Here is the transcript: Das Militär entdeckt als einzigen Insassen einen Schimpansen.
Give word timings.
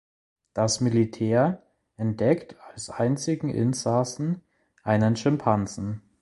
Das 0.55 0.81
Militär 0.81 1.61
entdeckt 1.95 2.55
als 2.73 2.89
einzigen 2.89 3.49
Insassen 3.51 4.41
einen 4.81 5.15
Schimpansen. 5.15 6.01